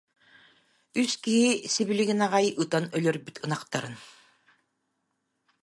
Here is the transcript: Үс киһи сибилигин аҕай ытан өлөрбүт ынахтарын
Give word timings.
Үс 1.01 1.11
киһи 1.25 1.49
сибилигин 1.73 2.19
аҕай 2.25 2.47
ытан 2.61 2.85
өлөрбүт 2.97 3.35
ынахтарын 3.45 3.95